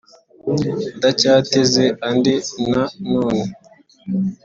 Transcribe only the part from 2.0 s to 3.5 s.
andi na none